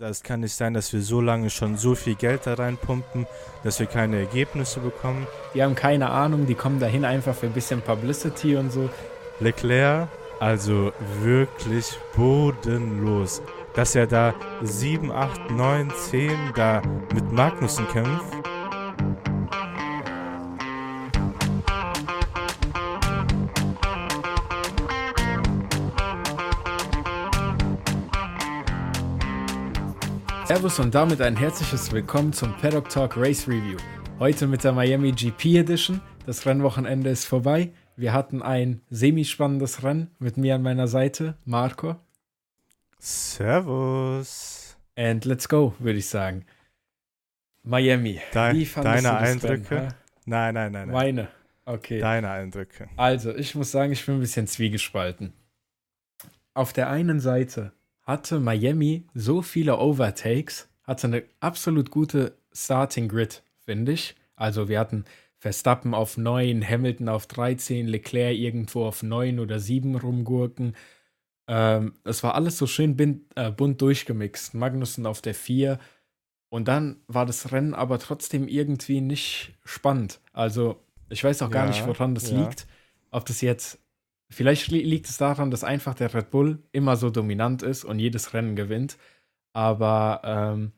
[0.00, 3.26] Es kann nicht sein, dass wir so lange schon so viel Geld da reinpumpen,
[3.64, 5.26] dass wir keine Ergebnisse bekommen.
[5.54, 8.88] Die haben keine Ahnung, die kommen dahin einfach für ein bisschen Publicity und so.
[9.40, 10.08] Leclerc,
[10.38, 13.42] also wirklich bodenlos.
[13.74, 16.80] Dass er da 7, 8, 9, 10 da
[17.12, 18.24] mit Magnussen kämpft.
[30.58, 33.78] Servus und damit ein herzliches Willkommen zum Paddock Talk Race Review.
[34.18, 36.00] Heute mit der Miami GP Edition.
[36.26, 37.70] Das Rennwochenende ist vorbei.
[37.94, 41.94] Wir hatten ein semi-spannendes Rennen mit mir an meiner Seite, Marco.
[42.98, 44.76] Servus.
[44.96, 46.44] And let's go, würde ich sagen.
[47.62, 48.20] Miami.
[48.32, 49.76] Dein, wie fandest deine Eindrücke?
[49.76, 49.94] Rennen,
[50.24, 50.92] nein, nein, nein, nein.
[50.92, 51.28] Meine.
[51.66, 52.00] Okay.
[52.00, 52.88] Deine Eindrücke.
[52.96, 55.32] Also, ich muss sagen, ich bin ein bisschen zwiegespalten.
[56.52, 57.70] Auf der einen Seite
[58.08, 64.16] hatte Miami so viele Overtakes, hatte eine absolut gute Starting Grid, finde ich.
[64.34, 65.04] Also wir hatten
[65.36, 70.74] Verstappen auf 9, Hamilton auf 13, Leclerc irgendwo auf 9 oder 7 rumgurken.
[71.48, 74.54] Ähm, es war alles so schön bind, äh, bunt durchgemixt.
[74.54, 75.78] Magnussen auf der 4.
[76.48, 80.20] Und dann war das Rennen aber trotzdem irgendwie nicht spannend.
[80.32, 82.40] Also ich weiß auch gar ja, nicht, woran das ja.
[82.40, 82.66] liegt.
[83.10, 83.78] Ob das jetzt
[84.30, 88.34] Vielleicht liegt es daran, dass einfach der Red Bull immer so dominant ist und jedes
[88.34, 88.98] Rennen gewinnt.
[89.54, 90.72] Aber ähm,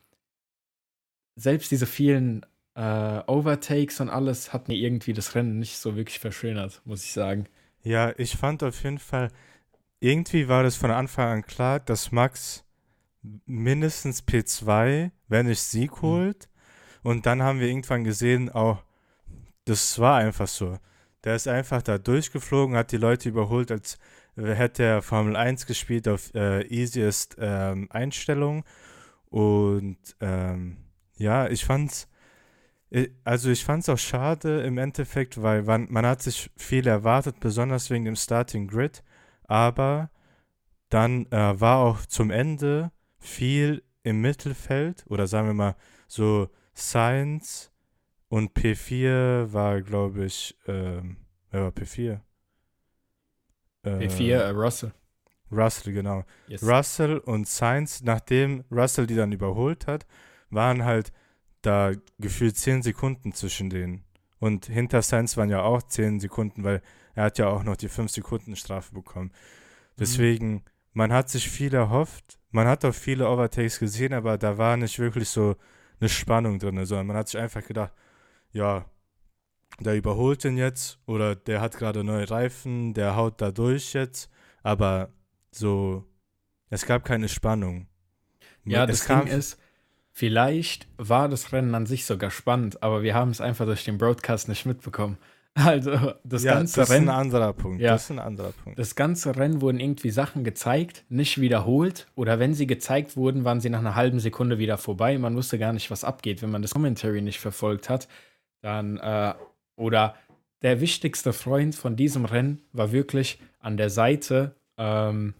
[1.35, 6.19] selbst diese vielen äh, Overtakes und alles hat mir irgendwie das Rennen nicht so wirklich
[6.19, 7.47] verschönert, muss ich sagen.
[7.83, 9.31] Ja, ich fand auf jeden Fall,
[9.99, 12.63] irgendwie war das von Anfang an klar, dass Max
[13.45, 16.01] mindestens P2, wenn nicht Sieg mhm.
[16.01, 16.49] holt.
[17.03, 17.09] Mhm.
[17.09, 19.33] Und dann haben wir irgendwann gesehen, auch, oh,
[19.65, 20.77] das war einfach so.
[21.23, 23.97] Der ist einfach da durchgeflogen, hat die Leute überholt, als
[24.35, 28.63] hätte er Formel 1 gespielt auf äh, easiest ähm, Einstellung.
[29.29, 30.77] Und ähm,
[31.17, 32.07] ja, ich fand's,
[32.89, 37.39] äh, also ich fand's auch schade im Endeffekt, weil man, man hat sich viel erwartet,
[37.39, 39.03] besonders wegen dem Starting Grid.
[39.43, 40.09] Aber
[40.89, 45.75] dann äh, war auch zum Ende viel im Mittelfeld oder sagen wir mal
[46.07, 47.70] so Science
[48.31, 51.17] und P4 war, glaube ich, ähm,
[51.49, 52.21] wer war P4?
[53.83, 54.93] Äh, P4, äh, Russell.
[55.51, 56.23] Russell, genau.
[56.47, 56.63] Yes.
[56.63, 60.07] Russell und Sainz, nachdem Russell die dann überholt hat,
[60.49, 61.11] waren halt
[61.61, 64.05] da gefühlt 10 Sekunden zwischen denen.
[64.39, 66.81] Und hinter Sainz waren ja auch 10 Sekunden, weil
[67.15, 69.27] er hat ja auch noch die 5 Sekunden Strafe bekommen.
[69.27, 69.99] Mhm.
[69.99, 70.61] Deswegen, mhm.
[70.93, 72.39] man hat sich viel erhofft.
[72.51, 75.57] Man hat auch viele Overtakes gesehen, aber da war nicht wirklich so
[75.99, 77.91] eine Spannung drin, sondern man hat sich einfach gedacht,
[78.51, 78.85] ja,
[79.79, 84.29] der überholt den jetzt oder der hat gerade neue Reifen, der haut da durch jetzt,
[84.63, 85.09] aber
[85.51, 86.05] so,
[86.69, 87.87] es gab keine Spannung.
[88.63, 89.59] Ja, es das kam, Ding ist,
[90.11, 93.97] vielleicht war das Rennen an sich sogar spannend, aber wir haben es einfach durch den
[93.97, 95.17] Broadcast nicht mitbekommen.
[95.53, 97.07] Also das ja, ganze das Rennen.
[97.07, 97.81] Das ist ein anderer Punkt.
[97.81, 98.79] Ja, das ist ein anderer Punkt.
[98.79, 102.07] Das ganze Rennen wurden irgendwie Sachen gezeigt, nicht wiederholt.
[102.15, 105.17] Oder wenn sie gezeigt wurden, waren sie nach einer halben Sekunde wieder vorbei.
[105.17, 108.07] Man wusste gar nicht, was abgeht, wenn man das Commentary nicht verfolgt hat.
[108.61, 109.33] Dann, äh,
[109.75, 110.15] oder
[110.61, 115.33] der wichtigste Freund von diesem Rennen war wirklich an der Seite ähm,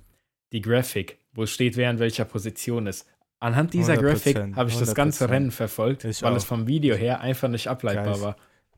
[0.52, 3.08] die Grafik, wo steht, wer in welcher Position ist.
[3.40, 6.38] Anhand dieser Grafik habe ich das ganze Rennen verfolgt, ich weil auch.
[6.38, 8.22] es vom Video her einfach nicht ableitbar Geist.
[8.22, 8.36] war.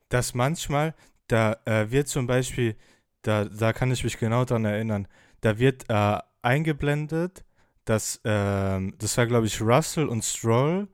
[0.08, 0.94] Dass manchmal,
[1.28, 2.74] da äh, wird zum Beispiel,
[3.22, 5.06] da, da kann ich mich genau daran erinnern,
[5.42, 7.44] da wird äh, eingeblendet,
[7.84, 10.88] dass, äh, das war glaube ich Russell und Stroll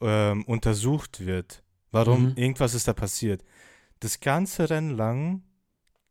[0.00, 1.64] ähm, untersucht wird.
[1.90, 2.30] Warum?
[2.30, 2.32] Mhm.
[2.36, 3.44] Irgendwas ist da passiert.
[4.00, 5.42] Das ganze Rennen lang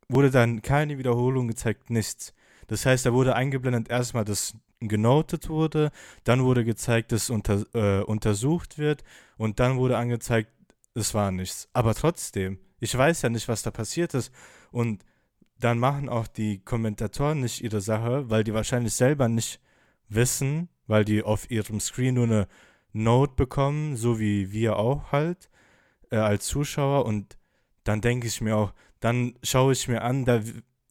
[0.08, 2.34] wurde dann keine Wiederholung gezeigt, nichts.
[2.66, 5.90] Das heißt, da wurde eingeblendet erstmal, dass genotet wurde,
[6.24, 9.02] dann wurde gezeigt, dass unter, äh, untersucht wird
[9.36, 10.50] und dann wurde angezeigt,
[10.94, 11.68] es war nichts.
[11.72, 14.32] Aber trotzdem, ich weiß ja nicht, was da passiert ist
[14.70, 15.04] und
[15.58, 19.60] dann machen auch die Kommentatoren nicht ihre Sache, weil die wahrscheinlich selber nicht
[20.08, 22.48] wissen, weil die auf ihrem Screen nur eine
[22.92, 25.50] Note bekommen, so wie wir auch halt
[26.10, 27.38] äh, als Zuschauer und
[27.84, 30.40] dann denke ich mir auch, dann schaue ich mir an, da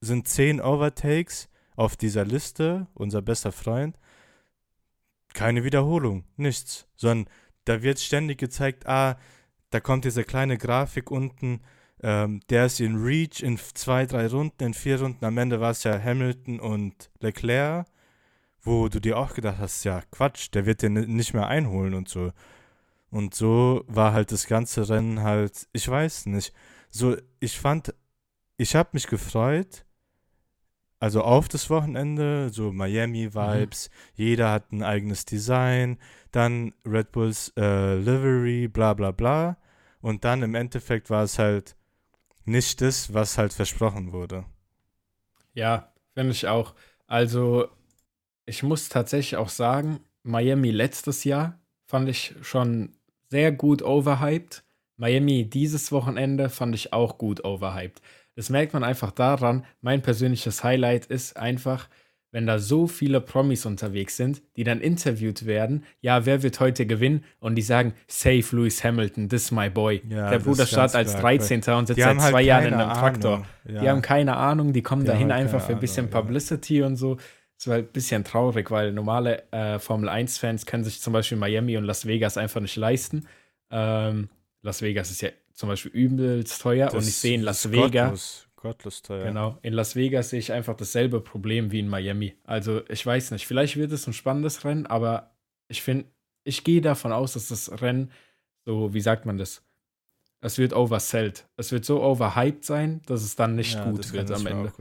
[0.01, 3.97] sind zehn Overtakes auf dieser Liste, unser bester Freund.
[5.33, 7.31] Keine Wiederholung, nichts, sondern
[7.65, 9.17] da wird ständig gezeigt, ah,
[9.69, 11.61] da kommt diese kleine Grafik unten,
[12.01, 15.71] ähm, der ist in Reach in zwei, drei Runden, in vier Runden, am Ende war
[15.71, 17.85] es ja Hamilton und Leclerc,
[18.61, 22.09] wo du dir auch gedacht hast, ja, Quatsch, der wird den nicht mehr einholen und
[22.09, 22.31] so.
[23.17, 26.53] Und so war halt das ganze Rennen halt, ich weiß nicht.
[26.91, 27.95] So, ich fand,
[28.57, 29.85] ich habe mich gefreut,
[30.99, 33.93] also auf das Wochenende, so Miami-Vibes, mhm.
[34.13, 35.97] jeder hat ein eigenes Design,
[36.31, 39.57] dann Red Bulls äh, Livery, bla bla bla.
[39.99, 41.75] Und dann im Endeffekt war es halt
[42.45, 44.45] nicht das, was halt versprochen wurde.
[45.55, 46.75] Ja, finde ich auch.
[47.07, 47.67] Also,
[48.45, 52.96] ich muss tatsächlich auch sagen, Miami letztes Jahr fand ich schon
[53.29, 54.63] sehr gut overhyped.
[54.97, 58.01] Miami dieses Wochenende fand ich auch gut overhyped.
[58.35, 59.65] Das merkt man einfach daran.
[59.81, 61.89] Mein persönliches Highlight ist einfach,
[62.31, 66.85] wenn da so viele Promis unterwegs sind, die dann interviewt werden, ja, wer wird heute
[66.85, 67.23] gewinnen?
[67.39, 70.01] Und die sagen, Save Lewis Hamilton, this is my boy.
[70.09, 71.63] Ja, Der Bruder startet als 13.
[71.73, 73.45] und sitzt seit halt zwei Jahren in einem Traktor.
[73.65, 73.81] Ja.
[73.81, 76.79] Die haben keine Ahnung, die kommen die dahin halt einfach für ein bisschen Ahnung, Publicity
[76.79, 76.85] ja.
[76.85, 77.17] und so.
[77.57, 81.77] Das war ein bisschen traurig, weil normale äh, Formel 1-Fans können sich zum Beispiel Miami
[81.77, 83.27] und Las Vegas einfach nicht leisten.
[83.71, 84.29] Ähm,
[84.61, 88.47] Las Vegas ist ja zum Beispiel übelst teuer das und ich sehe in Las Vegas
[88.57, 89.25] gottlos teuer.
[89.25, 89.57] Genau.
[89.61, 92.35] In Las Vegas sehe ich einfach dasselbe Problem wie in Miami.
[92.43, 95.31] Also ich weiß nicht, vielleicht wird es ein spannendes Rennen, aber
[95.67, 96.05] ich finde,
[96.43, 98.11] ich gehe davon aus, dass das Rennen
[98.65, 99.63] so, wie sagt man das?
[100.41, 101.47] Es wird oversellt.
[101.55, 104.71] Es wird so overhyped sein, dass es dann nicht ja, gut wird am Ende.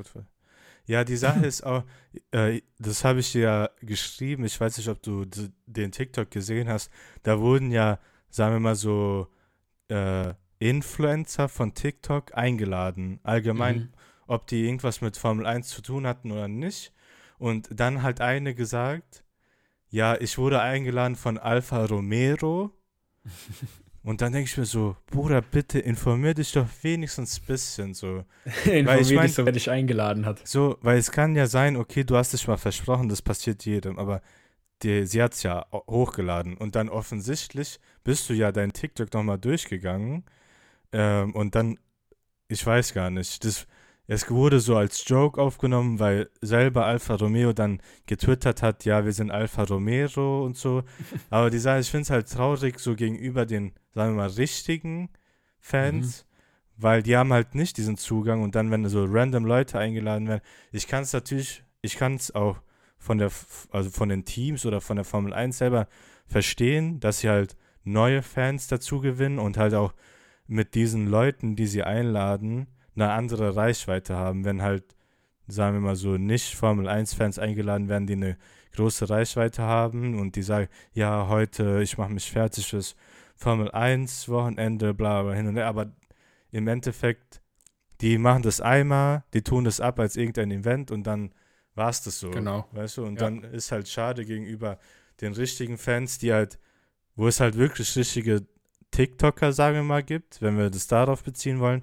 [0.86, 1.84] Ja, die Sache ist auch,
[2.30, 5.24] äh, das habe ich dir ja geschrieben, ich weiß nicht, ob du
[5.66, 6.90] den TikTok gesehen hast,
[7.22, 7.98] da wurden ja,
[8.30, 9.28] sagen wir mal so,
[9.88, 13.20] äh, Influencer von TikTok eingeladen.
[13.22, 13.88] Allgemein, mhm.
[14.26, 16.92] ob die irgendwas mit Formel 1 zu tun hatten oder nicht.
[17.38, 19.24] Und dann hat eine gesagt,
[19.88, 22.72] ja, ich wurde eingeladen von Alfa Romero.
[24.06, 28.24] Und dann denke ich mir so, Bruder, bitte informier dich doch wenigstens ein bisschen so.
[28.44, 30.46] informier weil ich mein, dich so, wer dich eingeladen hat.
[30.46, 33.98] So, weil es kann ja sein, okay, du hast dich mal versprochen, das passiert jedem,
[33.98, 34.22] aber
[34.84, 36.56] die, sie hat es ja hochgeladen.
[36.56, 40.22] Und dann offensichtlich bist du ja dein TikTok nochmal durchgegangen
[40.92, 41.76] ähm, und dann,
[42.46, 43.66] ich weiß gar nicht, das,
[44.08, 49.12] es wurde so als Joke aufgenommen, weil selber Alfa Romeo dann getwittert hat, ja, wir
[49.12, 50.84] sind Alfa Romero und so.
[51.30, 55.10] Aber die Sache, ich finde es halt traurig so gegenüber den, sagen wir mal, richtigen
[55.58, 56.82] Fans, mhm.
[56.82, 60.42] weil die haben halt nicht diesen Zugang und dann, wenn so random Leute eingeladen werden,
[60.70, 62.58] ich kann es natürlich, ich kann es auch
[62.98, 63.30] von der,
[63.70, 65.88] also von den Teams oder von der Formel 1 selber
[66.26, 69.94] verstehen, dass sie halt neue Fans dazu gewinnen und halt auch
[70.46, 74.96] mit diesen Leuten, die sie einladen, eine andere Reichweite haben, wenn halt,
[75.46, 78.36] sagen wir mal so, nicht Formel 1-Fans eingeladen werden, die eine
[78.74, 82.96] große Reichweite haben und die sagen, ja, heute, ich mache mich fertig fürs
[83.36, 85.92] Formel 1 Wochenende, bla bla hin und her, aber
[86.50, 87.40] im Endeffekt,
[88.00, 91.32] die machen das einmal, die tun das ab als irgendein Event und dann
[91.74, 92.30] war es das so.
[92.30, 92.66] Genau.
[92.72, 93.26] Weißt du, und ja.
[93.26, 94.78] dann ist halt schade gegenüber
[95.20, 96.58] den richtigen Fans, die halt,
[97.14, 98.46] wo es halt wirklich richtige
[98.90, 101.82] TikToker, sagen wir mal, gibt, wenn wir das darauf beziehen wollen,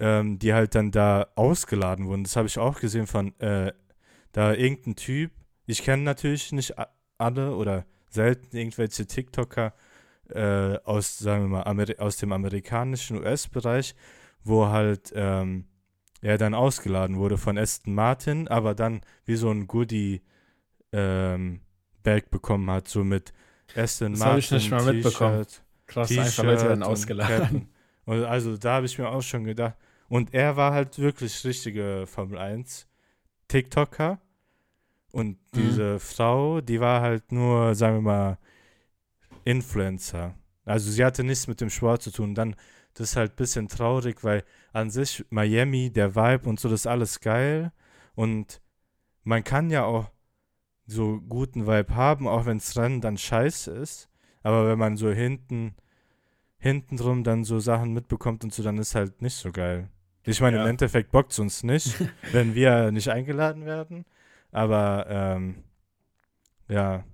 [0.00, 2.24] ähm, die halt dann da ausgeladen wurden.
[2.24, 3.72] Das habe ich auch gesehen von äh,
[4.32, 5.32] da irgendein Typ.
[5.66, 6.74] Ich kenne natürlich nicht
[7.18, 9.74] alle oder selten irgendwelche TikToker
[10.30, 13.94] äh, aus, sagen wir mal, Ameri aus dem amerikanischen US-Bereich,
[14.44, 15.66] wo halt ähm,
[16.20, 20.22] er dann ausgeladen wurde von Aston Martin, aber dann wie so ein Goodie
[20.92, 21.60] ähm,
[22.02, 23.32] Bag bekommen hat, so mit
[23.76, 24.20] Aston das Martin.
[24.20, 25.46] Das habe ich nicht mal mitbekommen.
[25.86, 27.68] Krass, einfach Leute werden ausgeladen.
[28.04, 29.74] Und also da habe ich mir auch schon gedacht.
[30.08, 32.86] Und er war halt wirklich richtige Formel 1
[33.48, 34.20] TikToker.
[35.12, 35.38] Und mhm.
[35.54, 36.00] diese mhm.
[36.00, 38.38] Frau, die war halt nur, sagen wir mal,
[39.44, 40.34] Influencer.
[40.64, 42.34] Also sie hatte nichts mit dem Sport zu tun.
[42.34, 42.54] Dann,
[42.94, 46.80] das ist halt ein bisschen traurig, weil an sich Miami, der Vibe und so, das
[46.80, 47.72] ist alles geil.
[48.14, 48.60] Und
[49.24, 50.10] man kann ja auch
[50.86, 54.08] so guten Vibe haben, auch wenn das Rennen dann scheiße ist.
[54.42, 55.74] Aber wenn man so hinten,
[56.58, 59.90] hinten drum dann so Sachen mitbekommt und so, dann ist halt nicht so geil.
[60.28, 60.62] Ich meine, ja.
[60.64, 61.94] im Endeffekt bockt es uns nicht,
[62.32, 64.04] wenn wir nicht eingeladen werden.
[64.52, 65.64] Aber ähm,
[66.68, 67.04] ja,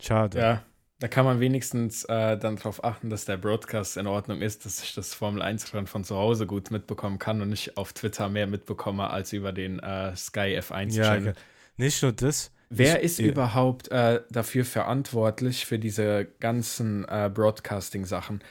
[0.00, 0.38] schade.
[0.38, 0.62] Ja,
[0.98, 4.82] da kann man wenigstens äh, dann darauf achten, dass der Broadcast in Ordnung ist, dass
[4.82, 8.46] ich das Formel 1-Rennen von zu Hause gut mitbekommen kann und nicht auf Twitter mehr
[8.46, 11.26] mitbekomme als über den äh, Sky F1-Channel.
[11.26, 11.32] Ja,
[11.76, 13.26] nicht nur das, Wer ist ja.
[13.26, 18.44] überhaupt äh, dafür verantwortlich für diese ganzen äh, Broadcasting-Sachen?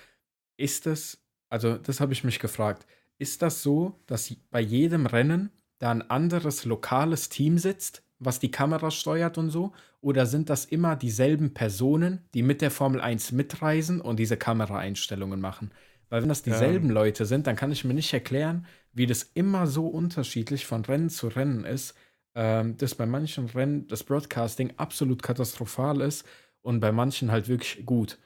[0.57, 1.19] Ist es,
[1.50, 2.88] also das habe ich mich gefragt,
[3.18, 8.52] ist das so, dass bei jedem Rennen da ein anderes lokales Team sitzt, was die
[8.52, 9.74] Kamera steuert und so?
[10.02, 15.40] Oder sind das immer dieselben Personen, die mit der Formel 1 mitreisen und diese Kameraeinstellungen
[15.40, 15.72] machen?
[16.10, 16.94] Weil wenn das dieselben ja.
[16.94, 21.10] Leute sind, dann kann ich mir nicht erklären, wie das immer so unterschiedlich von Rennen
[21.10, 21.96] zu Rennen ist
[22.40, 26.24] ähm, dass bei manchen Rennen das Broadcasting absolut katastrophal ist
[26.62, 28.20] und bei manchen halt wirklich gut.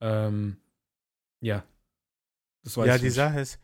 [0.00, 0.56] Ähm,
[1.42, 1.62] ja.
[2.64, 3.14] Das weiß ja, die nicht.
[3.14, 3.58] Sache ist,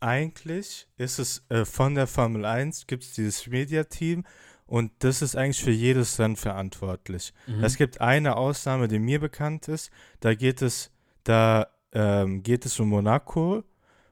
[0.00, 4.24] eigentlich ist es äh, von der Formel 1 gibt es dieses Media-Team
[4.66, 7.32] und das ist eigentlich für jedes Rennen verantwortlich.
[7.46, 7.64] Mhm.
[7.64, 9.90] Es gibt eine Ausnahme, die mir bekannt ist.
[10.20, 10.92] Da geht es,
[11.24, 13.64] da ähm, geht es um Monaco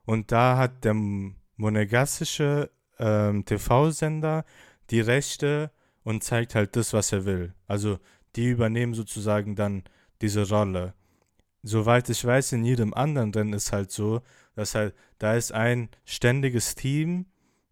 [0.05, 4.45] und da hat der monegassische ähm, TV-Sender
[4.91, 5.71] die Rechte
[6.03, 7.55] und zeigt halt das, was er will.
[7.67, 7.99] Also
[8.35, 9.85] die übernehmen sozusagen dann
[10.21, 10.95] diese Rolle.
[11.63, 14.23] Soweit ich weiß, in jedem anderen Rennen ist halt so,
[14.59, 17.27] dass halt, da ist ein ständiges Team,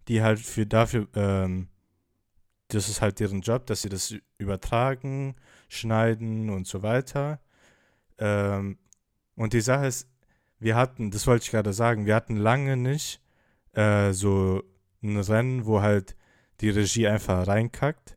[0.07, 1.66] die halt für dafür, ähm,
[2.69, 5.35] das ist halt deren Job, dass sie das übertragen,
[5.69, 7.40] schneiden und so weiter.
[8.19, 8.78] Ähm,
[9.35, 10.09] und die Sache ist,
[10.61, 13.21] wir hatten, das wollte ich gerade sagen, wir hatten lange nicht
[13.73, 14.62] äh, so
[15.02, 16.14] ein Rennen, wo halt
[16.61, 18.16] die Regie einfach reinkackt.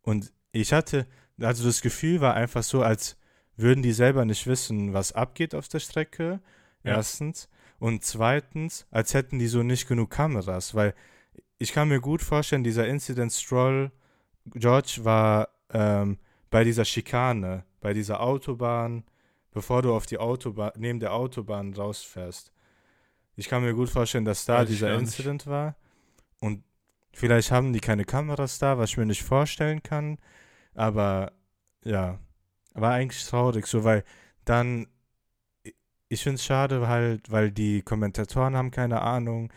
[0.00, 1.06] Und ich hatte,
[1.38, 3.18] also das Gefühl war einfach so, als
[3.58, 6.40] würden die selber nicht wissen, was abgeht auf der Strecke.
[6.82, 6.96] Ja.
[6.96, 7.50] Erstens.
[7.78, 10.94] Und zweitens, als hätten die so nicht genug Kameras, weil
[11.58, 13.90] ich kann mir gut vorstellen, dieser Incident Stroll,
[14.54, 16.18] George war ähm,
[16.50, 19.04] bei dieser Schikane, bei dieser Autobahn,
[19.52, 22.52] bevor du auf die Autobahn, neben der Autobahn rausfährst.
[23.36, 24.94] Ich kann mir gut vorstellen, dass da Weiß dieser.
[24.94, 25.76] Incident war.
[26.40, 26.62] Und
[27.12, 30.18] vielleicht haben die keine Kameras da, was ich mir nicht vorstellen kann.
[30.74, 31.32] Aber
[31.84, 32.18] ja,
[32.74, 34.04] war eigentlich traurig, so weil
[34.44, 34.86] dann,
[36.08, 39.52] ich finde es schade halt, weil die Kommentatoren haben keine Ahnung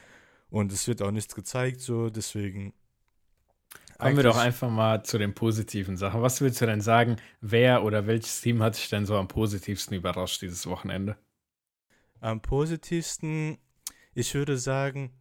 [0.49, 2.73] und es wird auch nichts gezeigt, so deswegen.
[3.97, 6.21] Kommen wir doch einfach mal zu den positiven Sachen.
[6.21, 9.95] Was würdest du denn sagen, wer oder welches Team hat dich denn so am positivsten
[9.97, 11.17] überrascht dieses Wochenende?
[12.21, 13.57] Am positivsten,
[14.13, 15.11] ich würde sagen,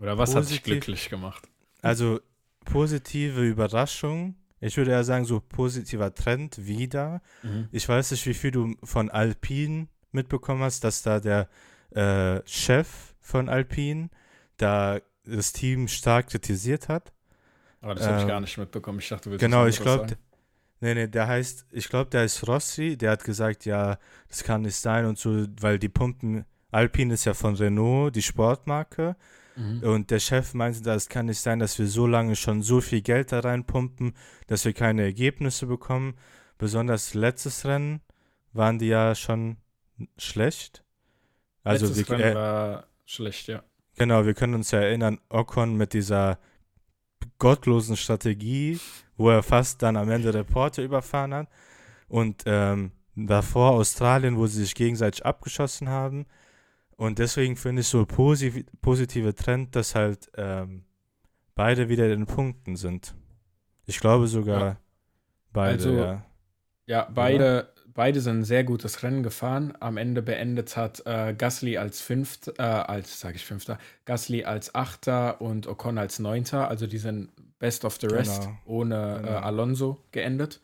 [0.00, 1.48] Oder was hat dich Positiv- glücklich gemacht?
[1.82, 2.20] also
[2.64, 4.36] positive Überraschung.
[4.60, 7.20] Ich würde eher sagen, so positiver Trend wieder.
[7.42, 7.68] Mhm.
[7.72, 11.48] Ich weiß nicht, wie viel du von Alpine mitbekommen hast, dass da der
[11.90, 14.10] äh, Chef von Alpine
[14.56, 17.12] da das Team stark kritisiert hat.
[17.80, 18.98] Aber das habe ich Ähm, gar nicht mitbekommen.
[18.98, 20.16] Ich dachte, du willst Genau, ich glaube,
[20.80, 23.98] nee, nee, der heißt, ich glaube, der ist Rossi, der hat gesagt, ja,
[24.28, 28.22] das kann nicht sein und so, weil die Pumpen, Alpine ist ja von Renault, die
[28.22, 29.16] Sportmarke,
[29.56, 29.82] Mhm.
[29.82, 33.00] und der Chef meinte, das kann nicht sein, dass wir so lange schon so viel
[33.00, 34.14] Geld da reinpumpen,
[34.46, 36.14] dass wir keine Ergebnisse bekommen.
[36.58, 38.00] Besonders letztes Rennen
[38.52, 39.56] waren die ja schon
[40.16, 40.84] schlecht.
[41.64, 43.62] Also Letztes wir, äh, war schlecht, ja.
[43.96, 46.38] Genau, wir können uns ja erinnern, Ocon mit dieser
[47.38, 48.78] gottlosen Strategie,
[49.16, 51.48] wo er fast dann am Ende Reporter überfahren hat.
[52.08, 56.26] Und ähm, davor Australien, wo sie sich gegenseitig abgeschossen haben.
[56.96, 60.84] Und deswegen finde ich so posi positive Trend, dass halt ähm,
[61.54, 63.14] beide wieder in den Punkten sind.
[63.86, 64.76] Ich glaube sogar Ja.
[65.52, 66.24] beide, Also, ja.
[66.86, 69.74] Ja, beide, beide sind ein sehr gutes Rennen gefahren.
[69.80, 74.72] Am Ende beendet hat äh, Gasly als Fünfter, äh, als, sage ich Fünfter, Gasly als
[74.76, 76.68] Achter und Ocon als Neunter.
[76.68, 78.58] Also die sind Best of the Rest Genau.
[78.66, 79.32] ohne Genau.
[79.32, 80.60] Äh, Alonso geendet.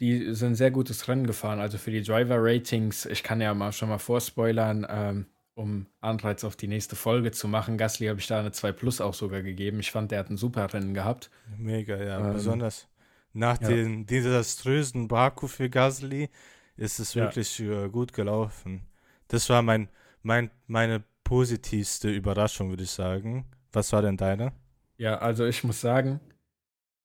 [0.00, 1.60] Die sind ein sehr gutes Rennen gefahren.
[1.60, 6.56] Also für die Driver-Ratings, ich kann ja mal schon mal vorspoilern, ähm, um Anreiz auf
[6.56, 7.78] die nächste Folge zu machen.
[7.78, 9.78] Gasly habe ich da eine 2 Plus auch sogar gegeben.
[9.78, 11.30] Ich fand, der hat ein super Rennen gehabt.
[11.56, 12.18] Mega, ja.
[12.26, 12.88] Ähm, Besonders
[13.32, 13.68] nach ja.
[13.68, 16.28] den desaströsen Baku für Gasly
[16.76, 17.24] ist es Ja.
[17.24, 18.82] wirklich äh, gut gelaufen.
[19.28, 19.88] Das war mein,
[20.22, 23.46] mein, meine positivste Überraschung, würde ich sagen.
[23.72, 24.52] Was war denn deine?
[24.96, 26.20] Ja, also ich muss sagen,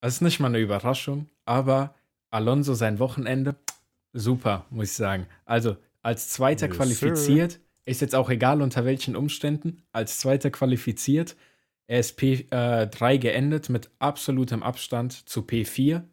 [0.02, 1.96] es ist nicht mal eine Überraschung, aber
[2.32, 3.56] Alonso sein Wochenende,
[4.14, 5.28] super, muss ich sagen.
[5.46, 11.36] Also als Zweiter Yes, qualifiziert, ist jetzt auch egal unter welchen Umständen, als Zweiter qualifiziert,
[11.88, 16.04] er ist P3 geendet mit absolutem Abstand zu P4,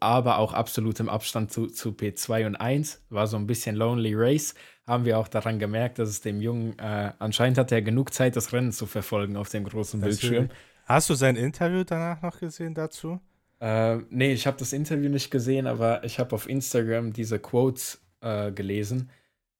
[0.00, 3.04] aber auch absolutem Abstand zu, zu P2 und 1.
[3.10, 4.54] War so ein bisschen Lonely Race.
[4.86, 8.36] Haben wir auch daran gemerkt, dass es dem Jungen, äh, anscheinend hat er genug Zeit,
[8.36, 10.48] das Rennen zu verfolgen auf dem großen Bildschirm.
[10.84, 13.20] Hast du sein Interview danach noch gesehen dazu?
[13.60, 18.00] Äh, nee, ich habe das Interview nicht gesehen, aber ich habe auf Instagram diese Quotes
[18.20, 19.10] äh, gelesen.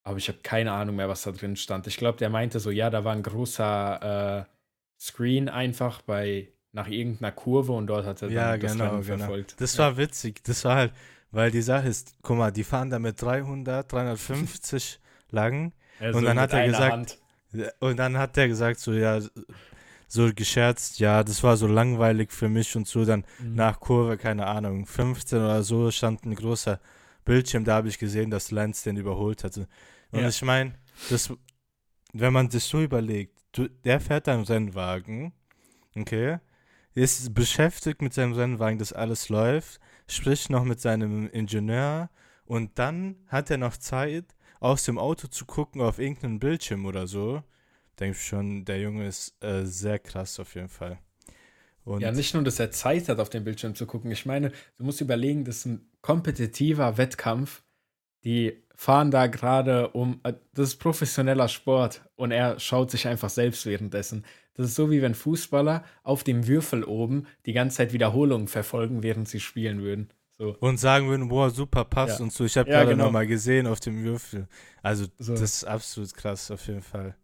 [0.04, 1.86] Aber ich habe keine Ahnung mehr, was da drin stand.
[1.86, 4.52] Ich glaube, der meinte so, ja, da war ein großer äh,
[4.98, 9.02] Screen einfach bei nach irgendeiner Kurve und dort hat er dann Ja, das genau, Rennen
[9.02, 9.18] genau.
[9.18, 9.60] verfolgt.
[9.60, 9.84] Das ja.
[9.84, 10.42] war witzig.
[10.44, 10.92] Das war halt,
[11.32, 15.72] weil die Sache ist, guck mal, die fahren da mit 300, 350 lang.
[16.00, 17.18] Also und dann hat er gesagt- Hand.
[17.80, 19.20] Und dann hat der gesagt, so, ja,
[20.06, 23.04] so gescherzt, ja, das war so langweilig für mich und so.
[23.04, 23.54] Dann Mhm.
[23.54, 26.78] nach Kurve, keine Ahnung, 15 oder so, stand ein großer
[27.24, 29.66] Bildschirm, da habe ich gesehen, dass Lenz den überholt hatte.
[30.12, 30.28] Und Ja.
[30.28, 30.74] ich meine,
[31.10, 31.32] das,
[32.12, 35.32] wenn man sich so überlegt, du, der fährt einen Rennwagen,
[35.96, 36.38] okay,
[36.98, 42.10] ist beschäftigt mit seinem Rennwagen, dass alles läuft, spricht noch mit seinem Ingenieur
[42.44, 44.24] und dann hat er noch Zeit,
[44.60, 47.42] aus dem Auto zu gucken auf irgendeinen Bildschirm oder so.
[48.00, 50.98] denke schon, der Junge ist äh, sehr krass auf jeden Fall.
[51.84, 54.10] Und ja, nicht nur, dass er Zeit hat, auf den Bildschirm zu gucken.
[54.10, 57.62] Ich meine, du musst überlegen, das ist ein kompetitiver Wettkampf.
[58.24, 60.20] Die fahren da gerade um.
[60.24, 64.24] Äh, das ist professioneller Sport und er schaut sich einfach selbst währenddessen.
[64.58, 69.04] Das ist so, wie wenn Fußballer auf dem Würfel oben die ganze Zeit Wiederholungen verfolgen,
[69.04, 70.08] während sie spielen würden.
[70.36, 70.56] So.
[70.58, 72.24] Und sagen würden, boah, super passt ja.
[72.24, 72.44] und so.
[72.44, 73.04] Ich habe ja, gerade genau.
[73.04, 74.48] nochmal gesehen auf dem Würfel.
[74.82, 75.32] Also, so.
[75.32, 77.14] das ist absolut krass, auf jeden Fall.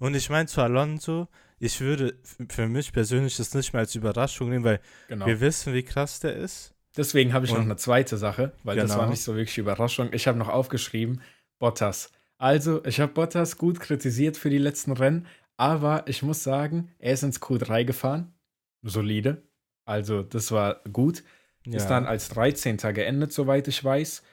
[0.00, 2.18] Und ich meine, zu Alonso, ich würde
[2.50, 5.24] für mich persönlich das nicht mehr als Überraschung nehmen, weil genau.
[5.24, 6.74] wir wissen, wie krass der ist.
[6.94, 8.88] Deswegen habe ich und, noch eine zweite Sache, weil genau.
[8.88, 10.10] das war nicht so wirklich Überraschung.
[10.12, 11.22] Ich habe noch aufgeschrieben,
[11.58, 12.10] Bottas.
[12.36, 15.26] Also, ich habe Bottas gut kritisiert für die letzten Rennen,
[15.62, 18.34] aber ich muss sagen, er ist ins Q3 gefahren.
[18.82, 19.42] Solide.
[19.84, 21.22] Also, das war gut.
[21.64, 21.76] Ja.
[21.76, 22.78] Ist dann als 13.
[22.78, 24.24] geendet, soweit ich weiß.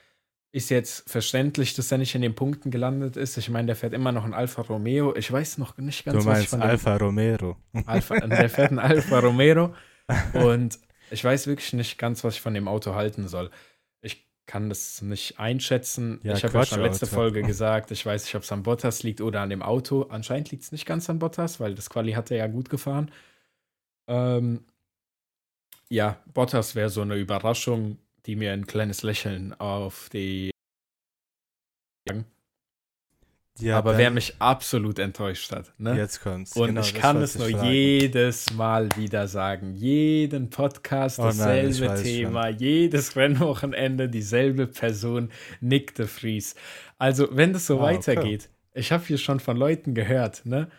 [0.52, 3.38] Ist jetzt verständlich, dass er nicht in den Punkten gelandet ist.
[3.38, 5.16] Ich meine, der fährt immer noch ein Alfa Romeo.
[5.16, 7.58] Ich weiß noch nicht ganz, du meinst was ich von Alfa Romero.
[7.86, 9.76] Alpha, der fährt ein Alfa Romero.
[10.34, 10.80] Und
[11.12, 13.52] ich weiß wirklich nicht ganz, was ich von dem Auto halten soll.
[14.50, 16.20] Ich kann das nicht einschätzen.
[16.24, 17.14] Ja, ich habe ja schon letzte Auto.
[17.14, 20.08] Folge gesagt, ich weiß nicht, ob es an Bottas liegt oder an dem Auto.
[20.10, 23.12] Anscheinend liegt es nicht ganz an Bottas, weil das Quali hat er ja gut gefahren.
[24.08, 24.66] Ähm,
[25.88, 30.50] ja, Bottas wäre so eine Überraschung, die mir ein kleines Lächeln auf die.
[33.60, 35.74] Ja, aber wer mich absolut enttäuscht hat.
[35.78, 35.96] Ne?
[35.96, 36.56] Jetzt kommt's.
[36.56, 37.68] Und genau, ich kann es nur fragen.
[37.68, 39.76] jedes Mal wieder sagen.
[39.76, 42.58] Jeden Podcast dasselbe oh nein, Thema, schon.
[42.60, 45.30] jedes Rennwochenende dieselbe Person,
[45.62, 46.56] Nick de Vries.
[46.98, 48.80] Also, wenn das so oh, weitergeht, okay.
[48.80, 50.70] ich habe hier schon von Leuten gehört, ne?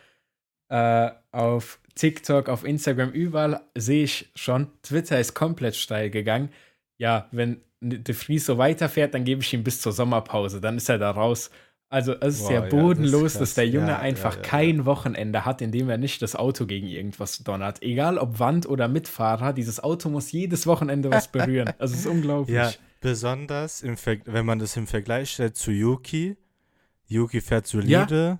[0.68, 6.50] Äh, auf TikTok, auf Instagram, überall sehe ich schon, Twitter ist komplett steil gegangen.
[6.96, 10.88] Ja, wenn De Vries so weiterfährt, dann gebe ich ihm bis zur Sommerpause, dann ist
[10.88, 11.50] er da raus.
[11.90, 14.86] Also es ist Boah, ja bodenlos, ja, das dass der Junge ja, einfach ja, kein
[14.86, 17.82] Wochenende hat, in dem er nicht das Auto gegen irgendwas donnert.
[17.82, 21.72] Egal ob Wand oder Mitfahrer, dieses Auto muss jedes Wochenende was berühren.
[21.78, 22.54] Also es ist unglaublich.
[22.54, 22.70] Ja,
[23.00, 26.36] besonders, im wenn man das im Vergleich stellt zu Yuki.
[27.08, 28.38] Yuki fährt solide,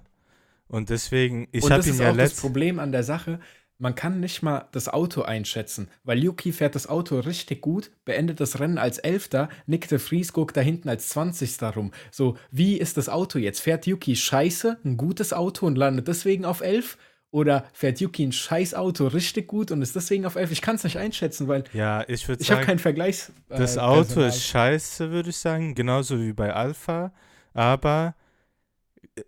[0.71, 2.37] und deswegen, ich habe ihn ja letztes.
[2.37, 3.41] Das Problem an der Sache,
[3.81, 8.39] man kann nicht mal das Auto einschätzen, weil Yuki fährt das Auto richtig gut, beendet
[8.39, 11.91] das Rennen als Elfter, Nick de Vries guckt da hinten als Zwanzigster rum.
[12.11, 13.61] So, wie ist das Auto jetzt?
[13.61, 16.99] Fährt Yuki scheiße, ein gutes Auto und landet deswegen auf elf?
[17.33, 20.51] Oder fährt Yuki ein scheiß Auto richtig gut und ist deswegen auf elf?
[20.51, 23.33] Ich kann es nicht einschätzen, weil ja, ich würde ich habe keinen Vergleichs.
[23.49, 24.29] Äh, das Auto Personal.
[24.29, 27.13] ist scheiße, würde ich sagen, genauso wie bei Alpha,
[27.55, 28.15] aber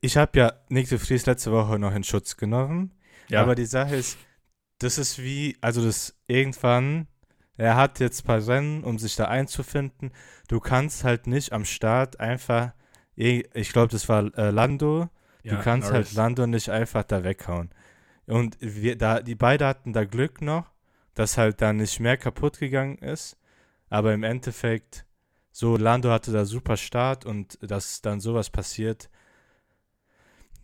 [0.00, 2.90] ich habe ja Nick de Vries letzte Woche noch in Schutz genommen.
[3.28, 3.40] Ja.
[3.40, 4.18] Aber die Sache ist,
[4.82, 7.06] das ist wie, also das irgendwann,
[7.56, 10.12] er hat jetzt ein paar Rennen, um sich da einzufinden.
[10.48, 12.72] Du kannst halt nicht am Start einfach,
[13.14, 15.08] ich glaube, das war äh, Lando,
[15.42, 16.08] ja, du kannst halt Norris.
[16.08, 17.70] halt Lando nicht einfach da weghauen.
[18.26, 20.70] Und wir, da, die beiden hatten da Glück noch,
[21.14, 23.36] dass halt da nicht mehr kaputt gegangen ist.
[23.90, 25.04] Aber im Endeffekt,
[25.50, 29.10] so Lando hatte da super Start und dass dann sowas passiert,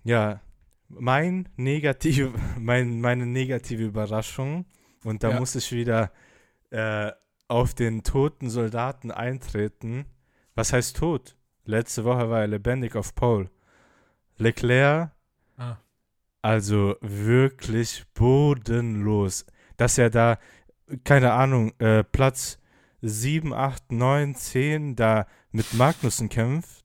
[0.04, 0.40] ja,
[0.88, 4.66] mein negativ, mein, meine negative Überraschung,
[5.04, 5.38] und da ja.
[5.38, 6.10] muss ich wieder
[6.70, 7.12] äh,
[7.46, 10.06] auf den toten Soldaten eintreten.
[10.54, 11.36] Was heißt tot?
[11.64, 13.50] Letzte Woche war er lebendig auf Pole.
[14.36, 15.10] Leclerc,
[15.56, 15.76] ah.
[16.42, 19.46] also wirklich bodenlos.
[19.76, 20.38] Dass er da,
[21.04, 22.58] keine Ahnung, äh, Platz
[23.00, 26.84] 7, 8, 9, 10 da mit Magnussen kämpft,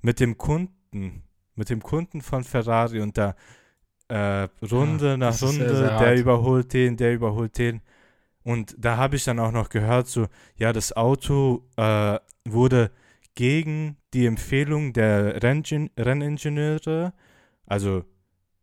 [0.00, 1.22] mit dem Kunden
[1.58, 3.34] mit dem Kunden von Ferrari und da
[4.08, 7.82] äh, Runde ja, nach Runde, sehr, sehr der überholt den, der überholt den.
[8.42, 12.90] Und da habe ich dann auch noch gehört, so, ja, das Auto äh, wurde
[13.34, 17.12] gegen die Empfehlung der Renngin Renningenieure,
[17.66, 18.04] also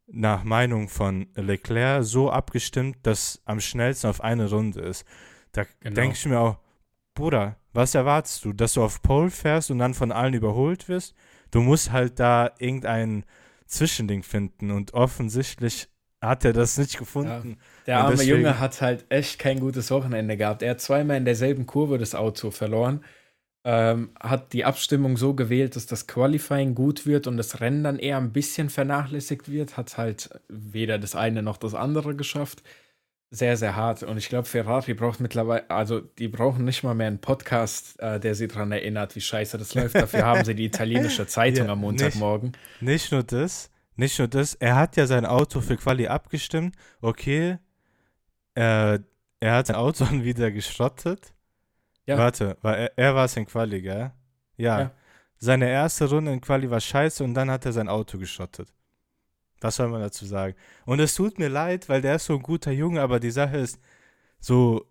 [0.08, 5.06] nach Meinung von Leclerc, so abgestimmt, dass am schnellsten auf eine Runde ist.
[5.52, 5.96] Da genau.
[5.96, 6.58] denke ich mir auch,
[7.14, 11.16] Bruder, was erwartest du, dass du auf Pole fährst und dann von allen überholt wirst?
[11.56, 13.24] Du musst halt da irgendein
[13.65, 15.88] Zwischending finden und offensichtlich
[16.22, 17.58] hat er das nicht gefunden.
[17.60, 20.63] Ja, der arme deswegen, Junge hat halt echt kein gutes Wochenende gehabt.
[20.63, 23.06] Er hat zweimal in derselben Kurve das Auto verloren,
[23.63, 28.00] ähm, hat die Abstimmung so gewählt, dass das Qualifying gut wird und das Rennen dann
[28.00, 32.63] eher ein bisschen vernachlässigt wird, hat halt weder das eine noch das andere geschafft
[33.32, 34.04] sehr, sehr hart.
[34.04, 38.20] Und ich glaube, Ferrari braucht mittlerweile, also die brauchen nicht mal mehr einen Podcast, äh,
[38.20, 39.96] der sie daran erinnert, wie scheiße das läuft.
[39.96, 42.54] Dafür haben sie die italienische Zeitung ja, am Montagmorgen.
[42.80, 46.76] Nicht, nicht, nur das, nicht nur das, er hat ja sein Auto für Quali abgestimmt.
[47.02, 47.58] Okay,
[48.56, 49.00] äh,
[49.40, 51.34] er hat sein Auto dann wieder geschrottet.
[52.06, 52.18] Ja.
[52.18, 54.12] Warte, war er, er war es in Quali, gell?
[54.58, 54.80] Ja.
[54.80, 54.92] ja.
[55.38, 58.70] Seine erste Runde in Quali war scheiße und dann hat er sein Auto geschrottet.
[59.62, 60.56] Was soll man dazu sagen?
[60.86, 63.58] Und es tut mir leid, weil der ist so ein guter Junge, aber die Sache
[63.58, 63.80] ist,
[64.39, 64.86] so,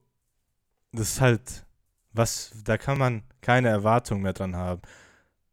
[0.92, 1.66] das ist halt,
[2.12, 4.82] was, da kann man keine Erwartung mehr dran haben.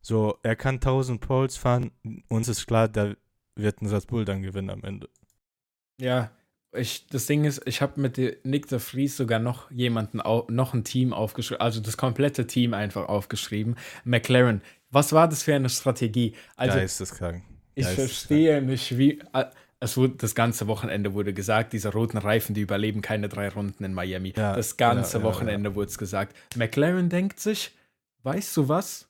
[0.01, 1.91] So, er kann 1000 Poles fahren,
[2.27, 3.13] uns ist klar, da
[3.55, 5.09] wird ein Red Bull dann gewinnen am Ende.
[5.99, 6.31] Ja,
[6.73, 10.83] ich, das Ding ist, ich habe mit Nick de Vries sogar noch jemanden, noch ein
[10.83, 13.75] Team aufgeschrieben, also das komplette Team einfach aufgeschrieben.
[14.05, 16.33] McLaren, was war das für eine Strategie?
[16.55, 17.43] Also, Geisteskrank.
[17.81, 19.19] Ich verstehe nicht, wie.
[19.83, 23.83] Es wurde, das ganze Wochenende wurde gesagt, diese roten Reifen, die überleben keine drei Runden
[23.83, 24.31] in Miami.
[24.37, 26.35] Ja, das ganze ja, ja, Wochenende wurde es gesagt.
[26.55, 27.71] McLaren denkt sich,
[28.21, 29.07] weißt du was?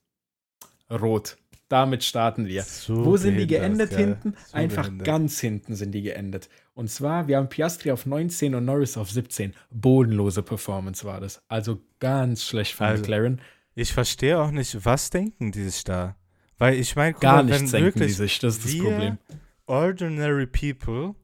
[0.90, 1.38] Rot.
[1.68, 2.64] Damit starten wir.
[2.64, 4.36] So Wo sind die geendet hinten?
[4.48, 5.06] So Einfach behindert.
[5.06, 6.50] ganz hinten sind die geendet.
[6.74, 9.54] Und zwar, wir haben Piastri auf 19 und Norris auf 17.
[9.70, 11.42] Bodenlose Performance war das.
[11.48, 13.42] Also ganz schlecht von also, McLaren.
[13.74, 16.16] Ich verstehe auch nicht, was denken die sich da?
[16.62, 19.17] Weil ich meine, gar nichts denken die sich, das ist das Problem.
[19.65, 21.15] Ordinary People,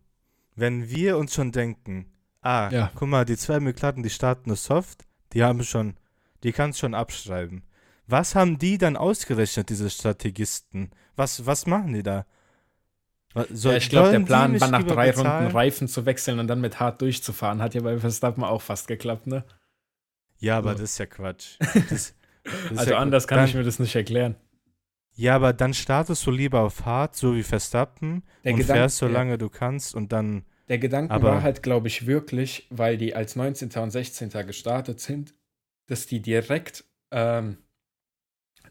[0.56, 2.08] wenn wir uns schon denken,
[2.42, 2.92] ah, ja.
[2.96, 5.94] guck mal, die zwei McLaren, die starten das Soft, die haben schon,
[6.42, 7.62] die kannst schon abschreiben.
[8.08, 10.90] Was haben die dann ausgerechnet, diese Strategisten?
[11.16, 12.26] Was, was machen die da?
[13.52, 15.44] So, ja, ich glaube, der Plan war nach drei bezahlen?
[15.44, 17.62] Runden Reifen zu wechseln und dann mit hart durchzufahren.
[17.62, 19.44] Hat ja bei Verstappen auch fast geklappt, ne?
[20.40, 20.80] Ja, aber so.
[20.80, 21.60] das ist ja Quatsch.
[21.90, 22.16] Das,
[22.70, 24.38] das also ja anders kann dann, ich mir das nicht erklären.
[25.18, 28.98] Ja, aber dann startest du lieber auf hart, so wie Verstappen, der und Gedanke, fährst
[28.98, 29.38] so lange ja.
[29.38, 30.46] du kannst und dann.
[30.70, 33.72] Der Gedanke aber, war halt, glaube ich, wirklich, weil die als 19.
[33.82, 34.30] und 16.
[34.46, 35.34] gestartet sind,
[35.88, 37.58] dass die direkt ähm,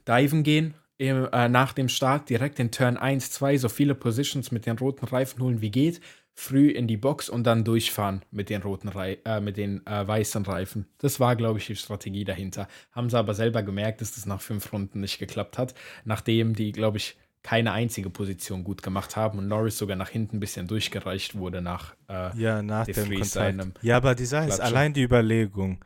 [0.07, 4.53] diven gehen im, äh, nach dem Start, direkt in Turn 1, 2 so viele Positions
[4.53, 6.01] mit den roten Reifen holen wie geht,
[6.39, 10.07] früh in die Box und dann durchfahren mit den roten Re äh, mit den äh,
[10.07, 10.87] weißen Reifen.
[10.99, 12.69] Das war, glaube ich, die Strategie dahinter.
[12.93, 16.73] Haben sie aber selber gemerkt, dass das nach fünf Runden nicht geklappt hat, nachdem die,
[16.73, 20.67] glaube ich, keine einzige Position gut gemacht haben und Norris sogar nach hinten ein bisschen
[20.67, 23.79] durchgereicht wurde nach, äh, ja, nach dem Kontakt.
[23.83, 25.79] Ja, aber die Sache ist allein die Überlegung.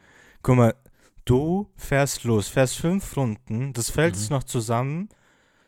[0.42, 0.74] Guck mal,
[1.26, 4.26] du fährst los, fährst fünf Runden, das fällt mhm.
[4.30, 5.10] noch zusammen,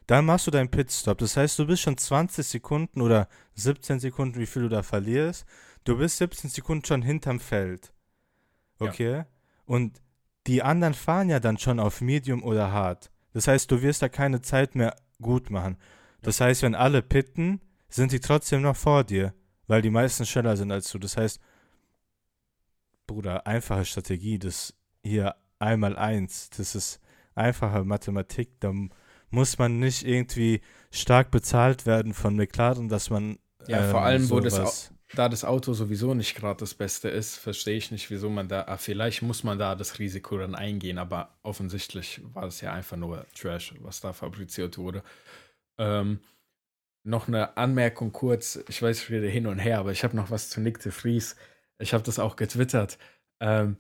[0.07, 1.19] dann machst du deinen Pitstop.
[1.19, 5.45] Das heißt, du bist schon 20 Sekunden oder 17 Sekunden, wie viel du da verlierst.
[5.85, 7.93] Du bist 17 Sekunden schon hinterm Feld.
[8.79, 9.13] Okay?
[9.13, 9.27] Ja.
[9.65, 10.01] Und
[10.47, 13.11] die anderen fahren ja dann schon auf Medium oder Hard.
[13.33, 15.77] Das heißt, du wirst da keine Zeit mehr gut machen.
[16.23, 16.47] Das ja.
[16.47, 19.35] heißt, wenn alle pitten, sind die trotzdem noch vor dir,
[19.67, 20.99] weil die meisten schneller sind als du.
[20.99, 21.41] Das heißt,
[23.07, 27.01] Bruder, einfache Strategie, das hier einmal eins, das ist
[27.35, 28.73] einfache Mathematik, da
[29.33, 33.39] muss man nicht irgendwie stark bezahlt werden von McLaren, dass man.
[33.67, 37.37] Ja, ähm, vor allem, wo das, da das Auto sowieso nicht gerade das Beste ist,
[37.37, 38.65] verstehe ich nicht, wieso man da.
[38.67, 42.97] Ah, vielleicht muss man da das Risiko dann eingehen, aber offensichtlich war es ja einfach
[42.97, 45.03] nur Trash, was da fabriziert wurde.
[45.79, 46.21] Ähm,
[47.05, 50.51] noch eine Anmerkung kurz, ich weiß wieder hin und her, aber ich habe noch was
[50.51, 51.37] zu Nick de Vries.
[51.79, 52.99] Ich habe das auch getwittert.
[53.41, 53.77] Ähm,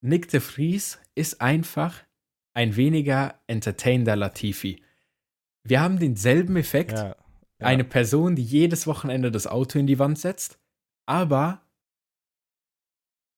[0.00, 2.02] Nick de Vries ist einfach
[2.54, 4.82] ein weniger entertainender Latifi.
[5.64, 6.92] Wir haben denselben Effekt.
[6.92, 7.16] Ja, ja.
[7.66, 10.58] Eine Person, die jedes Wochenende das Auto in die Wand setzt,
[11.06, 11.60] aber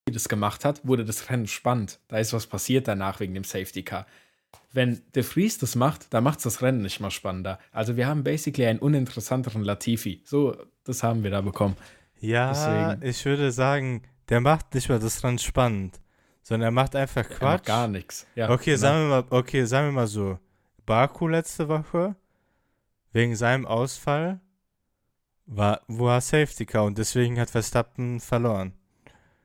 [0.07, 1.99] die das gemacht hat, wurde das Rennen spannend.
[2.07, 4.05] Da ist was passiert danach wegen dem Safety Car.
[4.71, 7.59] Wenn De Vries das macht, dann macht es das Rennen nicht mal spannender.
[7.71, 10.21] Also wir haben basically einen uninteressanteren Latifi.
[10.25, 11.75] So, das haben wir da bekommen.
[12.19, 13.09] Ja, Deswegen.
[13.09, 15.99] ich würde sagen, der macht nicht mal das Rennen spannend
[16.45, 17.41] sondern er macht einfach Quatsch.
[17.41, 18.27] Er macht gar nichts.
[18.35, 18.77] Ja, okay, genau.
[18.77, 20.37] sagen wir mal, okay, sagen wir mal so.
[20.85, 22.15] Baku letzte Woche,
[23.11, 24.39] wegen seinem Ausfall,
[25.47, 28.73] war, war Safety Car und deswegen hat Verstappen verloren.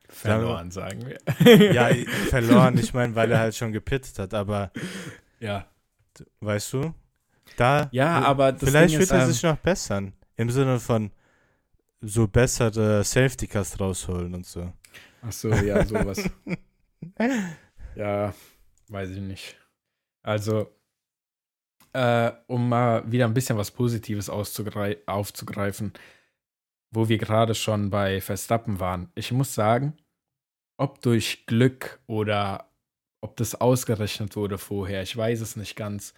[0.09, 1.73] Verloren, sagen wir.
[1.73, 1.89] ja,
[2.29, 4.71] verloren, ich meine, weil er halt schon gepitzt hat, aber.
[5.39, 5.65] Ja.
[6.39, 6.93] Weißt du?
[7.57, 7.89] Da.
[7.91, 10.13] Ja, aber Vielleicht wird er ähm, sich noch bessern.
[10.37, 11.09] Im Sinne von
[11.99, 14.71] so bessere Safety Cars rausholen und so.
[15.23, 16.29] Ach so, ja, sowas.
[17.95, 18.33] ja,
[18.87, 19.57] weiß ich nicht.
[20.23, 20.69] Also,
[21.93, 25.93] äh, um mal wieder ein bisschen was Positives aufzugreifen,
[26.91, 29.11] wo wir gerade schon bei Verstappen waren.
[29.15, 29.97] Ich muss sagen,
[30.77, 32.71] ob durch Glück oder
[33.21, 36.13] ob das ausgerechnet wurde vorher, ich weiß es nicht ganz.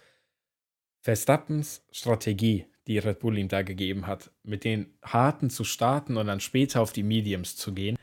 [1.02, 6.26] Verstappens Strategie, die Red Bull ihm da gegeben hat, mit den harten zu starten und
[6.28, 7.98] dann später auf die Mediums zu gehen,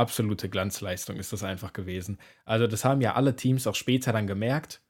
[0.00, 2.18] absolute Glanzleistung ist das einfach gewesen.
[2.44, 4.82] Also das haben ja alle Teams auch später dann gemerkt.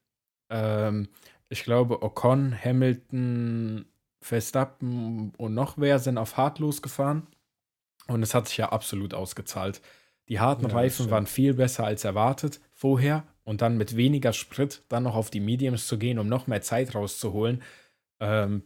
[0.51, 1.09] Ähm,
[1.49, 3.87] ich glaube, Ocon, Hamilton,
[4.23, 7.27] Verstappen und noch wer sind auf hart losgefahren.
[8.07, 9.83] Und es hat sich ja absolut ausgezahlt.
[10.29, 13.25] Die harten ja, Reifen waren viel besser als erwartet vorher.
[13.43, 16.63] Und dann mit weniger Sprit dann noch auf die Mediums zu gehen, um noch mehr
[16.63, 17.63] Zeit rauszuholen.
[18.21, 18.63] Ähm,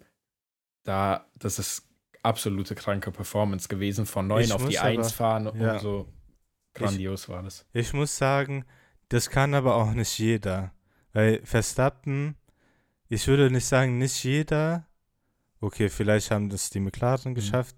[0.82, 1.88] da, das ist
[2.22, 4.04] absolute kranke Performance gewesen.
[4.04, 5.78] Von 9 Ich auf die muss 1 aber- fahren und ja.
[5.78, 6.12] so.
[6.74, 7.64] Grandios war das.
[7.72, 8.64] Ich muss sagen,
[9.08, 10.72] das kann aber auch nicht jeder.
[11.12, 12.36] Weil Verstappen,
[13.08, 14.86] ich würde nicht sagen, nicht jeder.
[15.60, 17.76] Okay, vielleicht haben das die McLaren geschafft,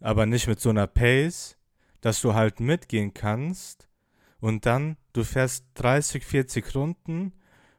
[0.00, 1.56] aber nicht mit so einer Pace,
[2.00, 3.88] dass du halt mitgehen kannst
[4.40, 7.32] und dann du fährst 30, 40 Runden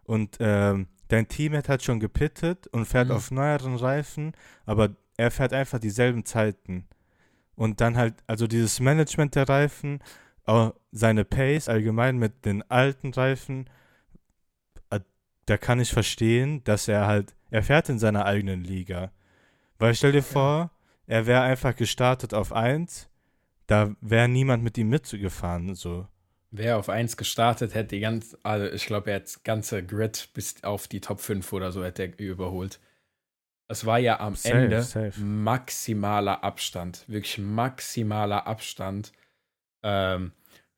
[0.03, 3.15] und ähm, dein Teammate hat schon gepittet und fährt Mhm.
[3.15, 4.31] auf neueren Reifen,
[4.65, 6.87] aber er fährt einfach dieselben Zeiten.
[7.55, 9.99] Und dann halt, also dieses Management der Reifen,
[10.45, 13.69] auch seine Pace allgemein mit den alten Reifen,
[14.89, 14.99] äh,
[15.45, 19.11] da kann ich verstehen, dass er halt, er fährt in seiner eigenen Liga.
[19.79, 20.71] Weil stell dir vor,
[21.07, 23.09] er wäre einfach gestartet auf 1,
[23.67, 26.07] da wäre niemand mit ihm mitgefahren, so.
[26.51, 30.29] Wer auf 1 gestartet hätte, die ganz, also ich glaube, er hat das ganze Grid
[30.33, 32.79] bis auf die Top 5 oder so hätte er überholt.
[33.67, 35.19] Es war ja am Safe, Ende safe.
[35.19, 39.13] maximaler Abstand, wirklich maximaler Abstand.
[39.83, 40.31] Ähm,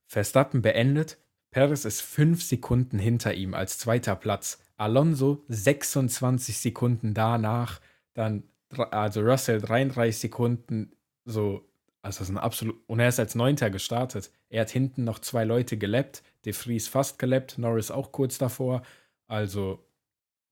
[0.05, 1.17] Verstappen beendet.
[1.51, 4.61] Perez ist fünf Sekunden hinter ihm als zweiter Platz.
[4.77, 7.79] Alonso 26 Sekunden danach.
[8.13, 8.43] Dann,
[8.91, 10.91] also Russell 33 Sekunden.
[11.23, 11.65] So,
[12.01, 12.77] also das ist ein absolut.
[12.87, 14.31] Und er ist als Neunter gestartet.
[14.49, 16.23] Er hat hinten noch zwei Leute geleppt.
[16.45, 17.57] De Vries fast geleppt.
[17.57, 18.81] Norris auch kurz davor.
[19.27, 19.83] Also,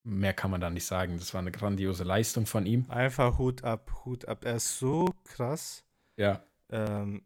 [0.03, 1.17] mehr kann man da nicht sagen.
[1.17, 2.85] Das war eine grandiose Leistung von ihm.
[2.89, 4.45] Einfach Hut ab, Hut ab.
[4.45, 5.83] Er ist so krass.
[6.17, 6.43] Ja.
[6.69, 7.23] Ähm,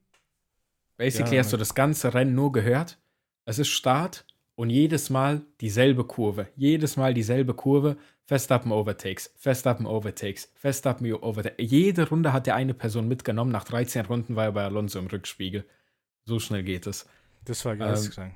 [0.98, 2.98] Basically Ja, hast du das ganze Rennen nur gehört.
[3.46, 6.48] Es ist Start und jedes Mal dieselbe Kurve.
[6.56, 7.98] Jedes Mal dieselbe Kurve.
[8.26, 11.72] Verstappen overtakes, Verstappen overtakes, Verstappen overtakes.
[11.72, 13.54] Jede Runde hat der eine Person mitgenommen.
[13.54, 15.64] Nach 13 Runden war er bei Alonso im Rückspiegel.
[16.26, 17.06] So schnell geht es.
[17.46, 18.34] das war Ähm, geisteskrank.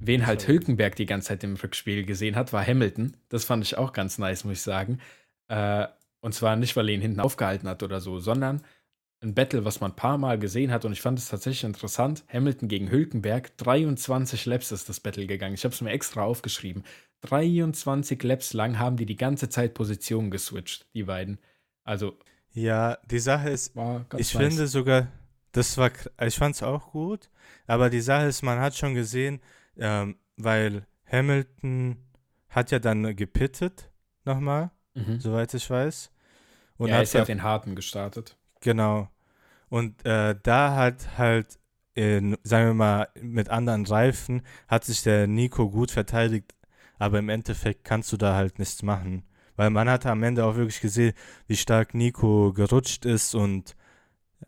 [0.00, 3.16] Wen Das halt Hülkenberg die ganze Zeit im Rückspiegel gesehen hat, war Hamilton.
[3.28, 4.98] Das fand ich auch ganz nice, muss ich sagen.
[5.46, 5.86] Äh,
[6.20, 8.62] und zwar nicht, weil er ihn hinten aufgehalten hat oder so, sondern
[9.22, 10.84] ein Battle, was man ein paar Mal gesehen hat.
[10.84, 12.24] Und ich fand es tatsächlich interessant.
[12.32, 13.56] Hamilton gegen Hülkenberg.
[13.58, 15.54] 23 Laps ist das Battle gegangen.
[15.54, 16.84] Ich habe es mir extra aufgeschrieben.
[17.22, 21.38] 23 Laps lang haben die die ganze Zeit Position geswitcht, die beiden.
[21.84, 22.18] Also
[22.52, 24.30] Ja, die Sache ist, ich nice.
[24.30, 25.08] finde sogar,
[25.52, 27.28] das war, kr- ich fand es auch gut,
[27.66, 29.40] aber die Sache ist, man hat schon gesehen,
[29.76, 31.96] ähm, weil Hamilton
[32.48, 33.90] hat ja dann gepittet,
[34.24, 35.20] nochmal, Mhm.
[35.20, 36.10] soweit ich weiß.
[36.78, 38.36] Und ja, er hat ist ja ja auf den Harten gestartet.
[38.60, 39.08] Genau.
[39.68, 41.58] Und äh, da hat halt,
[41.94, 46.54] in, sagen wir mal, mit anderen Reifen, hat sich der Nico gut verteidigt,
[46.98, 49.24] aber im Endeffekt kannst du da halt nichts machen.
[49.56, 51.12] Weil man hat am Ende auch wirklich gesehen,
[51.46, 53.76] wie stark Nico gerutscht ist und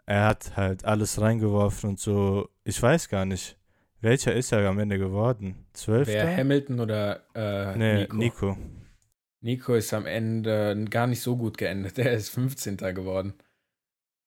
[0.07, 2.49] er hat halt alles reingeworfen und so.
[2.65, 3.59] Ich weiß gar nicht.
[4.01, 5.67] Welcher ist er am Ende geworden?
[5.75, 6.15] Zwölfter?
[6.15, 8.17] Wer Hamilton oder äh, nee, Nico?
[8.17, 8.57] Nico.
[9.43, 11.99] Nico ist am Ende gar nicht so gut geendet.
[11.99, 12.79] Der ist 15.
[12.79, 13.35] geworden.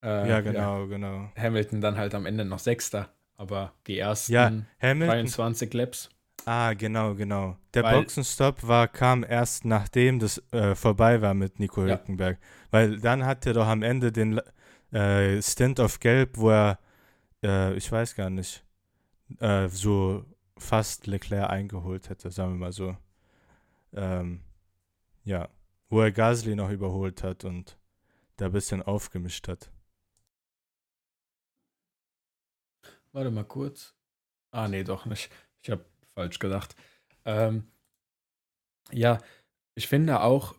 [0.06, 1.30] Äh, Ja, genau, genau.
[1.38, 3.10] Hamilton dann halt am Ende noch Sechster.
[3.38, 6.10] Aber die ersten Ja, Hamilton 23 Laps.
[6.46, 7.58] Ah, genau, genau.
[7.74, 11.96] Der Weil- Boxenstopp war, kam erst nachdem das äh, vorbei war mit Nico Ja.
[11.98, 12.38] Hülkenberg.
[12.72, 14.40] Weil dann hat er doch am Ende den
[14.94, 16.78] äh, Stint auf Gelb, wo er,
[17.44, 18.64] äh, ich weiß gar nicht,
[19.40, 20.24] äh, so
[20.58, 22.96] fast Leclerc eingeholt hätte, sagen wir mal so.
[23.94, 24.42] Ähm,
[25.24, 25.50] ja,
[25.90, 27.78] wo er Gasly noch überholt hat und
[28.38, 29.72] da ein bisschen aufgemischt hat.
[33.16, 33.96] Warte mal kurz.
[34.52, 35.32] Ah, nee, doch nicht.
[35.62, 36.76] Ich habe falsch gedacht.
[37.24, 37.64] Ähm,
[38.92, 39.20] ja,
[39.74, 40.54] ich finde auch,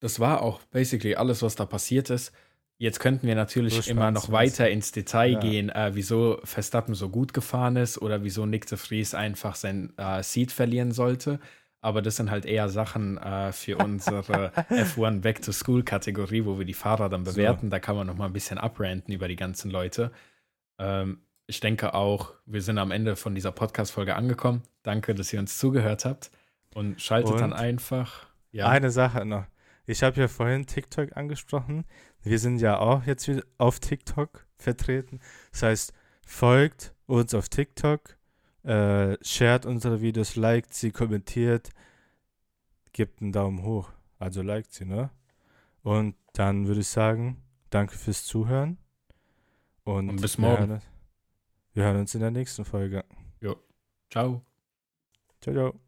[0.00, 2.32] das war auch basically alles, was da passiert ist.
[2.78, 5.40] Jetzt könnten wir natürlich So immer noch weiter ins Detail Ja.
[5.40, 9.94] gehen, äh, wieso Verstappen so gut gefahren ist oder wieso Nick de Vries einfach sein
[9.96, 11.40] äh, Seat verlieren sollte.
[11.80, 16.58] Aber das sind halt eher Sachen äh, für unsere F1 Back to School Kategorie, wo
[16.58, 17.32] wir die Fahrer dann So.
[17.32, 17.70] bewerten.
[17.70, 20.12] Da kann man noch mal ein bisschen abranten über die ganzen Leute.
[20.78, 24.62] Ähm, ich denke auch, wir sind am Ende von dieser Podcast-Folge angekommen.
[24.82, 26.30] Danke, dass ihr uns zugehört habt.
[26.74, 28.26] Und schaltet Und dann einfach.
[28.52, 29.44] Ja, Eine Sache noch.
[29.86, 31.84] Ich habe ja vorhin TikTok angesprochen.
[32.22, 35.20] Wir sind ja auch jetzt wieder auf TikTok vertreten.
[35.52, 35.92] Das heißt,
[36.26, 38.16] folgt uns auf TikTok,
[38.64, 41.70] äh, shared unsere Videos, liked sie, kommentiert,
[42.92, 43.90] gebt einen Daumen hoch.
[44.18, 45.10] Also liked sie, ne?
[45.82, 48.78] Und dann würde ich sagen, danke fürs Zuhören.
[49.84, 50.68] Und, Und bis morgen.
[50.68, 50.82] hören-
[51.76, 53.04] Wir hören uns in der nächsten Folge.
[54.10, 54.40] ciao.
[55.42, 55.85] Ciao, ciao.